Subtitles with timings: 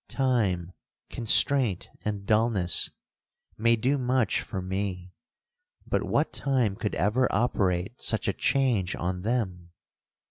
[0.07, 0.71] Time,
[1.11, 2.89] constraint, and dullness,
[3.55, 5.13] may do much for me,
[5.85, 9.69] but what time could ever operate such a change on them!